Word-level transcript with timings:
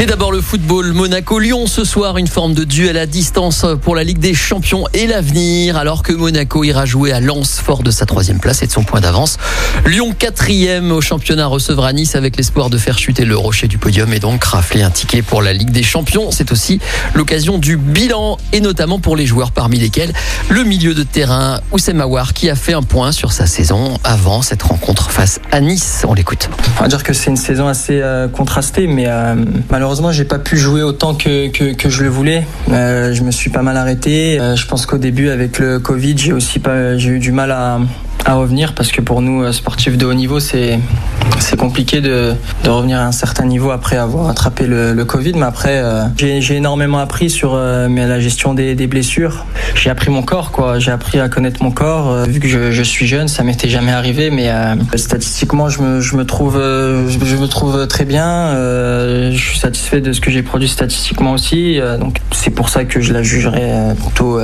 Et 0.00 0.06
d'abord 0.06 0.32
le 0.32 0.40
football 0.40 0.92
Monaco-Lyon 0.92 1.68
ce 1.68 1.84
soir, 1.84 2.18
une 2.18 2.26
forme 2.26 2.52
de 2.52 2.64
duel 2.64 2.98
à 2.98 3.06
distance 3.06 3.64
pour 3.80 3.94
la 3.94 4.02
Ligue 4.02 4.18
des 4.18 4.34
Champions 4.34 4.86
et 4.92 5.06
l'avenir, 5.06 5.76
alors 5.76 6.02
que 6.02 6.12
Monaco 6.12 6.64
ira 6.64 6.84
jouer 6.84 7.12
à 7.12 7.20
Lens 7.20 7.60
fort 7.60 7.84
de 7.84 7.92
sa 7.92 8.04
troisième 8.04 8.40
place 8.40 8.62
et 8.62 8.66
de 8.66 8.72
son 8.72 8.82
point 8.82 9.00
d'avance. 9.00 9.38
Lyon 9.86 10.12
quatrième 10.18 10.90
au 10.90 11.00
championnat 11.00 11.46
recevra 11.46 11.92
Nice 11.92 12.16
avec 12.16 12.36
l'espoir 12.36 12.70
de 12.70 12.76
faire 12.78 12.98
chuter 12.98 13.24
le 13.24 13.36
rocher 13.36 13.68
du 13.68 13.78
podium 13.78 14.12
et 14.12 14.18
donc 14.18 14.42
rafler 14.42 14.82
un 14.82 14.90
ticket 14.90 15.22
pour 15.22 15.42
la 15.42 15.52
Ligue 15.52 15.70
des 15.70 15.84
Champions. 15.84 16.32
C'est 16.32 16.50
aussi 16.50 16.80
l'occasion 17.14 17.58
du 17.58 17.76
bilan 17.76 18.36
et 18.52 18.60
notamment 18.60 18.98
pour 18.98 19.14
les 19.14 19.26
joueurs 19.26 19.52
parmi 19.52 19.78
lesquels 19.78 20.12
le 20.48 20.64
milieu 20.64 20.94
de 20.94 21.04
terrain 21.04 21.60
Oussem 21.70 22.00
Aouar 22.00 22.34
qui 22.34 22.50
a 22.50 22.56
fait 22.56 22.74
un 22.74 22.82
point 22.82 23.12
sur 23.12 23.30
sa 23.30 23.46
saison 23.46 23.96
avant 24.02 24.42
cette 24.42 24.64
rencontre 24.64 25.12
face 25.12 25.38
à 25.52 25.60
Nice. 25.60 26.04
On 26.08 26.14
l'écoute. 26.14 26.50
On 26.78 26.82
va 26.82 26.88
dire 26.88 27.04
que 27.04 27.12
c'est 27.12 27.30
une 27.30 27.36
saison 27.36 27.68
assez 27.68 28.00
euh, 28.02 28.26
contrastée, 28.26 28.88
mais 28.88 29.04
euh, 29.06 29.36
malheureusement, 29.70 29.83
j'ai 30.12 30.24
pas 30.24 30.38
pu 30.38 30.56
jouer 30.56 30.82
autant 30.82 31.14
que 31.14 31.50
je 31.88 32.02
le 32.02 32.08
voulais. 32.08 32.44
Euh, 32.70 33.12
je 33.12 33.22
me 33.22 33.30
suis 33.30 33.50
pas 33.50 33.62
mal 33.62 33.76
arrêté. 33.76 34.40
Euh, 34.40 34.56
je 34.56 34.66
pense 34.66 34.86
qu'au 34.86 34.98
début, 34.98 35.28
avec 35.28 35.58
le 35.58 35.78
Covid, 35.78 36.16
j'ai 36.16 36.32
aussi 36.32 36.58
pas, 36.58 36.96
j'ai 36.96 37.10
eu 37.10 37.18
du 37.18 37.32
mal 37.32 37.50
à, 37.50 37.78
à 38.24 38.34
revenir 38.34 38.74
parce 38.74 38.90
que 38.90 39.00
pour 39.00 39.20
nous, 39.20 39.42
euh, 39.42 39.52
sportifs 39.52 39.98
de 39.98 40.06
haut 40.06 40.14
niveau, 40.14 40.40
c'est 40.40 40.80
compliqué 41.58 42.00
de, 42.00 42.34
de 42.64 42.70
revenir 42.70 42.98
à 42.98 43.04
un 43.04 43.12
certain 43.12 43.44
niveau 43.44 43.70
après 43.70 43.96
avoir 43.96 44.28
attrapé 44.28 44.66
le, 44.66 45.04
Covid. 45.04 45.34
Mais 45.34 45.46
après, 45.46 45.78
euh, 45.78 46.04
j'ai 46.16 46.56
énormément 46.56 46.98
appris 46.98 47.30
sur 47.30 47.54
euh, 47.54 47.88
la 47.88 48.18
gestion 48.18 48.54
des, 48.54 48.74
blessures. 48.86 49.44
J'ai 49.74 49.90
appris 49.90 50.10
mon 50.10 50.22
corps, 50.22 50.50
quoi. 50.50 50.78
J'ai 50.78 50.90
appris 50.90 51.20
à 51.20 51.28
connaître 51.28 51.62
mon 51.62 51.70
corps. 51.70 52.24
Vu 52.26 52.40
que 52.40 52.48
je, 52.48 52.70
je 52.70 52.82
suis 52.82 53.06
jeune, 53.06 53.28
ça 53.28 53.42
m'était 53.44 53.68
jamais 53.68 53.92
arrivé, 53.92 54.30
mais 54.30 54.50
statistiquement, 54.96 55.68
je 55.68 55.82
me, 55.82 56.00
je 56.00 56.16
me 56.16 56.24
trouve, 56.24 56.54
je, 56.54 57.36
me 57.36 57.46
trouve 57.46 57.86
très 57.86 58.04
bien. 58.04 58.50
Je 58.54 59.36
suis 59.36 59.58
satisfait 59.58 60.00
de 60.00 60.12
ce 60.12 60.20
que 60.20 60.30
j'ai 60.30 60.42
produit 60.42 60.68
statistiquement 60.68 61.32
aussi. 61.32 61.78
Donc 62.00 62.18
c'est 62.30 62.50
pour 62.50 62.68
ça 62.68 62.84
que 62.84 63.00
je 63.00 63.12
la 63.12 63.22
jugerais 63.22 63.94
plutôt 64.02 64.38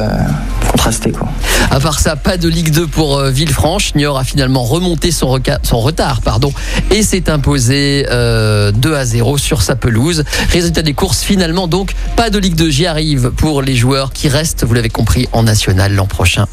euh. 0.91 1.25
À 1.71 1.81
part 1.81 2.01
ça, 2.01 2.17
pas 2.17 2.37
de 2.37 2.49
Ligue 2.49 2.71
2 2.71 2.87
pour 2.87 3.19
euh, 3.19 3.31
Villefranche. 3.31 3.95
Niort 3.95 4.19
a 4.19 4.25
finalement 4.25 4.65
remonté 4.65 5.11
son, 5.11 5.29
retard 5.29 6.21
et 6.91 7.03
s'est 7.03 7.31
imposé 7.31 8.07
euh, 8.11 8.73
2 8.73 8.95
à 8.95 9.05
0 9.05 9.39
sur 9.39 9.63
sa 9.63 9.77
pelouse. 9.77 10.25
Résultat 10.51 10.83
des 10.83 10.95
courses, 10.95 11.23
finalement, 11.23 11.69
donc, 11.69 11.95
pas 12.17 12.31
de 12.31 12.39
Ligue 12.39 12.55
2. 12.55 12.71
J'y 12.71 12.87
arrive 12.87 13.31
pour 13.31 13.63
les 13.63 13.77
joueurs 13.77 14.13
qui 14.13 14.29
restent, 14.29 14.65
vous 14.65 14.75
l'avez 14.75 14.91
compris, 14.91 15.29
en 15.33 15.43
national 15.43 15.95
l'an 15.95 16.07
prochain. 16.07 16.47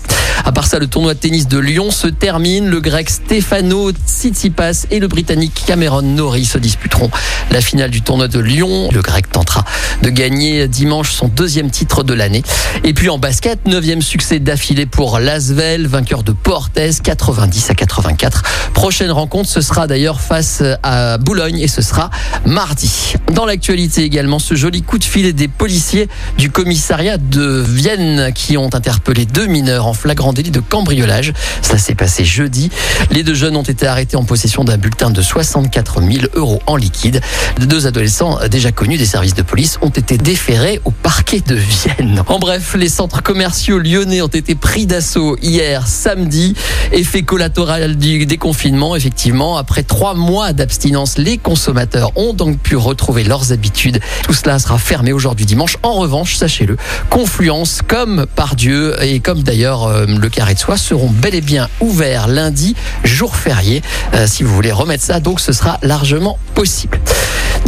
À 0.48 0.54
part 0.54 0.66
ça, 0.66 0.80
le 0.80 0.88
tournoi 0.88 1.14
de 1.14 1.20
tennis 1.20 1.50
de 1.50 1.58
Lyon 1.58 1.92
se 1.92 2.08
termine. 2.08 2.70
Le 2.70 2.80
grec 2.80 3.10
Stefano 3.10 3.92
Tsitsipas 3.92 4.86
et 4.90 5.00
le 5.00 5.10
britannique 5.10 5.62
Cameron 5.68 6.02
Norrie 6.02 6.46
se 6.46 6.58
disputeront 6.58 7.12
la 7.52 7.60
finale 7.60 7.90
du 7.90 8.02
tournoi 8.02 8.30
de 8.30 8.40
Lyon. 8.40 8.88
Le 8.94 9.02
grec 9.02 9.30
tentera 9.30 9.66
de 10.04 10.10
gagner 10.10 10.70
dimanche 10.70 11.12
son 11.12 11.28
deuxième 11.28 11.70
titre 11.70 12.02
de 12.02 12.14
l'année. 12.14 12.44
Et 12.86 12.94
puis 12.94 13.10
en 13.10 13.18
basket, 13.18 13.68
neuvième 13.68 14.02
succès 14.02 14.40
d'affilée 14.40 14.86
pour 14.86 15.20
Lasvel, 15.20 15.86
vainqueur 15.86 16.24
de 16.24 16.32
Portes, 16.32 16.80
90 17.04 17.70
à 17.70 17.76
84. 17.76 18.44
Prochaine 18.74 19.12
rencontre, 19.12 19.50
ce 19.50 19.60
sera 19.60 19.86
d'ailleurs 19.86 20.22
face 20.22 20.64
à 20.82 21.18
Boulogne 21.18 21.60
et 21.60 21.68
ce 21.68 21.82
sera 21.82 22.10
mardi. 22.46 23.16
Dans 23.34 23.46
l'actualité 23.46 24.04
également, 24.04 24.40
ce 24.40 24.56
joli 24.56 24.82
coup 24.82 24.98
de 24.98 25.04
filet 25.04 25.34
des 25.34 25.50
policiers 25.50 26.08
du 26.38 26.50
commissariat 26.52 27.18
de 27.18 27.66
Vienne 27.68 28.32
qui 28.34 28.56
ont 28.56 28.70
interpellé 28.74 29.26
deux 29.26 29.48
mineurs 29.48 29.88
en 29.88 29.94
flagrant 29.94 30.37
délit 30.38 30.52
de 30.52 30.60
cambriolage. 30.60 31.34
Cela 31.62 31.80
s'est 31.80 31.96
passé 31.96 32.24
jeudi. 32.24 32.70
Les 33.12 33.24
deux 33.24 33.34
jeunes 33.34 33.56
ont 33.56 33.64
été 33.64 33.88
arrêtés 33.88 34.18
en 34.18 34.24
possession 34.24 34.64
d'un 34.64 34.78
bulletin 34.78 35.10
de 35.10 35.22
64 35.22 36.02
000 36.02 36.26
euros 36.36 36.62
en 36.68 36.76
liquide. 36.76 37.22
Les 37.58 37.66
deux 37.66 37.88
adolescents 37.88 38.40
déjà 38.50 38.72
connus 38.72 38.98
des 38.98 39.06
services 39.06 39.34
de 39.34 39.42
police 39.42 39.80
ont 39.82 39.90
été 39.90 40.18
déférés 40.18 40.80
au 40.86 40.92
parquet 40.92 41.42
de 41.42 41.56
Vienne. 41.56 42.24
En 42.28 42.38
bref, 42.38 42.76
les 42.78 42.90
centres 42.90 43.24
commerciaux 43.24 43.80
lyonnais 43.80 44.22
ont 44.22 44.28
été 44.28 44.54
pris 44.54 44.86
d'assaut 44.86 45.38
hier 45.42 45.88
samedi. 45.88 46.54
Effet 46.92 47.24
collatéral 47.24 47.98
du 47.98 48.26
déconfinement, 48.26 48.96
effectivement. 48.96 49.58
Après 49.58 49.82
trois 49.82 50.14
mois 50.14 50.54
d'abstinence, 50.54 51.18
les 51.18 51.38
consommateurs 51.38 52.12
ont 52.16 52.34
donc 52.34 52.60
pu 52.60 52.76
retrouver 52.76 53.24
leurs 53.24 53.52
habitudes. 53.52 54.00
Tout 54.24 54.34
cela 54.34 54.60
sera 54.60 54.78
fermé 54.78 55.14
aujourd'hui 55.14 55.46
dimanche. 55.48 55.78
En 55.82 55.94
revanche, 55.94 56.36
sachez-le, 56.36 56.78
Confluence, 57.10 57.82
comme 57.88 58.28
Pardieu 58.36 58.96
et 59.02 59.20
comme 59.20 59.42
d'ailleurs 59.42 59.86
euh, 59.86 60.06
Carré 60.30 60.54
de 60.54 60.60
Soie 60.60 60.78
seront 60.78 61.10
bel 61.10 61.36
et 61.36 61.42
bien 61.42 61.70
ouverts 61.80 62.28
lundi, 62.28 62.76
jour 63.04 63.36
férié. 63.36 63.82
Euh, 64.14 64.28
si 64.28 64.44
vous 64.44 64.54
voulez 64.54 64.72
remettre 64.72 65.04
ça, 65.04 65.20
donc 65.20 65.40
ce 65.40 65.52
sera 65.52 65.80
largement 65.82 66.38
possible. 66.54 67.00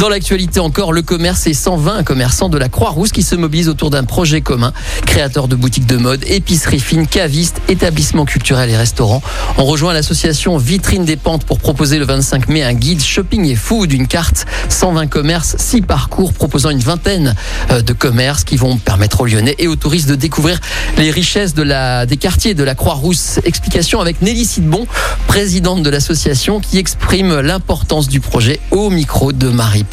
Dans 0.00 0.08
l'actualité 0.08 0.60
encore, 0.60 0.94
le 0.94 1.02
commerce 1.02 1.46
et 1.46 1.52
120 1.52 2.04
commerçants 2.04 2.48
de 2.48 2.56
la 2.56 2.70
Croix-Rousse 2.70 3.12
qui 3.12 3.22
se 3.22 3.34
mobilisent 3.34 3.68
autour 3.68 3.90
d'un 3.90 4.04
projet 4.04 4.40
commun. 4.40 4.72
Créateurs 5.04 5.46
de 5.46 5.54
boutiques 5.56 5.84
de 5.84 5.98
mode, 5.98 6.24
épiceries 6.26 6.80
fines, 6.80 7.06
cavistes, 7.06 7.60
établissements 7.68 8.24
culturels 8.24 8.70
et 8.70 8.78
restaurants 8.78 9.20
ont 9.58 9.66
rejoint 9.66 9.92
l'association 9.92 10.56
Vitrine 10.56 11.04
des 11.04 11.16
Pentes 11.16 11.44
pour 11.44 11.58
proposer 11.58 11.98
le 11.98 12.06
25 12.06 12.48
mai 12.48 12.62
un 12.62 12.72
guide 12.72 13.02
shopping 13.02 13.44
et 13.44 13.54
food, 13.54 13.92
une 13.92 14.06
carte 14.06 14.46
120 14.70 15.06
commerces, 15.08 15.56
6 15.58 15.82
parcours 15.82 16.32
proposant 16.32 16.70
une 16.70 16.80
vingtaine 16.80 17.34
euh, 17.70 17.82
de 17.82 17.92
commerces 17.92 18.44
qui 18.44 18.56
vont 18.56 18.78
permettre 18.78 19.20
aux 19.20 19.26
Lyonnais 19.26 19.56
et 19.58 19.68
aux 19.68 19.76
touristes 19.76 20.08
de 20.08 20.14
découvrir 20.14 20.60
les 20.96 21.10
richesses 21.10 21.52
des 21.52 22.16
quartiers 22.18 22.54
de 22.54 22.64
la 22.64 22.74
Croix-Rousse. 22.74 23.40
Explication 23.44 24.00
avec 24.00 24.22
Nelly 24.22 24.46
Sidbon, 24.46 24.86
présidente 25.26 25.82
de 25.82 25.90
l'association 25.90 26.58
qui 26.58 26.78
exprime 26.78 27.40
l'importance 27.40 28.08
du 28.08 28.20
projet 28.20 28.60
au 28.70 28.88
micro 28.88 29.32
de 29.32 29.50
Marie 29.50 29.84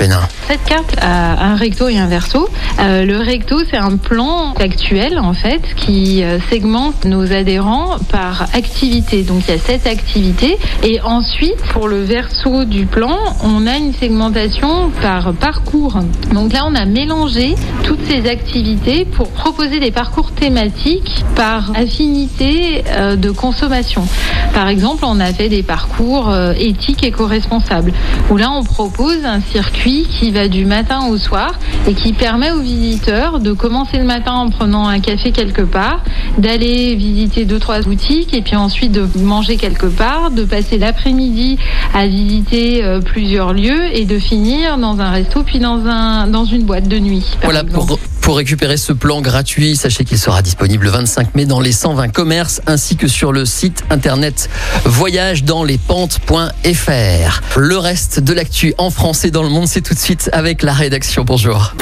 Cette 0.47 0.63
carte 0.63 0.95
a 1.01 1.43
un 1.43 1.55
recto 1.55 1.89
et 1.89 1.97
un 1.97 2.05
verso. 2.05 2.47
Euh, 2.79 3.03
le 3.03 3.17
recto, 3.17 3.57
c'est 3.69 3.77
un 3.77 3.97
plan 3.97 4.53
actuel 4.53 5.17
en 5.17 5.33
fait 5.33 5.61
qui 5.75 6.23
euh, 6.23 6.37
segmente 6.51 7.05
nos 7.05 7.31
adhérents 7.33 7.97
par 8.11 8.43
activité. 8.53 9.23
Donc 9.23 9.43
il 9.47 9.55
y 9.55 9.57
a 9.57 9.59
sept 9.59 9.87
activités 9.87 10.59
et 10.83 11.01
ensuite 11.01 11.57
pour 11.73 11.87
le 11.87 12.03
verso 12.03 12.63
du 12.63 12.85
plan, 12.85 13.17
on 13.43 13.65
a 13.65 13.77
une 13.77 13.93
segmentation 13.93 14.91
par 15.01 15.33
parcours. 15.33 15.99
Donc 16.31 16.53
là, 16.53 16.65
on 16.67 16.75
a 16.75 16.85
mélangé 16.85 17.55
toutes 17.83 18.05
ces 18.05 18.29
activités 18.29 19.05
pour 19.05 19.31
proposer 19.31 19.79
des 19.79 19.91
parcours 19.91 20.31
thématiques 20.31 21.25
par 21.35 21.71
affinité 21.75 22.83
euh, 22.89 23.15
de 23.15 23.31
consommation. 23.31 24.07
Par 24.53 24.67
exemple, 24.67 25.05
on 25.07 25.19
a 25.19 25.33
fait 25.33 25.49
des 25.49 25.63
parcours 25.63 26.33
éthiques 26.57 27.03
et 27.03 27.11
co-responsables 27.11 27.93
où 28.29 28.37
là, 28.37 28.51
on 28.51 28.63
propose 28.63 29.25
un 29.25 29.41
circuit 29.41 29.86
qui 29.93 30.31
va 30.31 30.47
du 30.47 30.65
matin 30.65 31.07
au 31.07 31.17
soir 31.17 31.53
et 31.87 31.93
qui 31.93 32.13
permet 32.13 32.51
aux 32.51 32.59
visiteurs 32.59 33.39
de 33.39 33.53
commencer 33.53 33.97
le 33.97 34.03
matin 34.03 34.33
en 34.33 34.49
prenant 34.49 34.87
un 34.87 34.99
café 34.99 35.31
quelque 35.31 35.61
part, 35.61 36.03
d'aller 36.37 36.95
visiter 36.95 37.45
deux 37.45 37.59
trois 37.59 37.81
boutiques 37.81 38.33
et 38.33 38.41
puis 38.41 38.55
ensuite 38.55 38.91
de 38.91 39.07
manger 39.19 39.55
quelque 39.57 39.85
part, 39.87 40.31
de 40.31 40.43
passer 40.43 40.77
l'après-midi 40.77 41.57
à 41.93 42.05
visiter 42.07 42.83
euh, 42.83 42.99
plusieurs 42.99 43.53
lieux 43.53 43.85
et 43.93 44.05
de 44.05 44.19
finir 44.19 44.77
dans 44.77 44.99
un 44.99 45.09
resto 45.11 45.43
puis 45.43 45.59
dans 45.59 45.85
un 45.85 46.27
dans 46.27 46.45
une 46.45 46.63
boîte 46.63 46.87
de 46.87 46.99
nuit. 46.99 47.25
par 47.39 47.51
Voilà 47.51 47.61
exemple. 47.61 47.87
pour, 47.87 47.99
pour 48.27 48.35
récupérer 48.35 48.75
ce 48.75 48.91
plan 48.91 49.21
gratuit. 49.21 49.77
Sachez 49.77 50.03
qu'il 50.03 50.17
sera 50.17 50.41
disponible 50.41 50.83
le 50.83 50.91
25 50.91 51.33
mai 51.33 51.45
dans 51.45 51.61
les 51.61 51.71
120 51.71 52.09
commerces 52.09 52.61
ainsi 52.67 52.97
que 52.97 53.07
sur 53.07 53.31
le 53.31 53.45
site 53.45 53.85
internet 53.89 54.49
voyagedanslespentes.fr. 54.83 57.57
Le 57.57 57.77
reste 57.77 58.19
de 58.19 58.33
l'actu 58.33 58.73
en 58.77 58.89
français 58.89 59.31
dans 59.31 59.43
le 59.43 59.49
monde, 59.49 59.69
c'est 59.69 59.79
tout 59.79 59.93
de 59.93 59.99
suite 59.99 60.29
avec 60.33 60.61
la 60.61 60.73
rédaction. 60.73 61.23
Bonjour. 61.23 61.73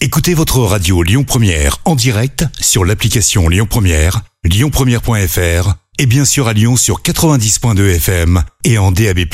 Écoutez 0.00 0.34
votre 0.34 0.60
radio 0.60 1.02
Lyon 1.02 1.24
Première 1.24 1.78
en 1.84 1.96
direct 1.96 2.44
sur 2.60 2.84
l'application 2.84 3.48
Lyon 3.48 3.66
Première, 3.68 4.20
lyonpremière.fr 4.44 5.74
et 5.98 6.06
bien 6.06 6.24
sûr 6.24 6.46
à 6.46 6.52
Lyon 6.52 6.76
sur 6.76 7.02
90.2 7.02 7.96
FM 7.96 8.44
et 8.62 8.78
en 8.78 8.92
DAB+. 8.92 9.26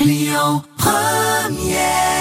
Lyon 0.00 0.64
Première 0.76 2.11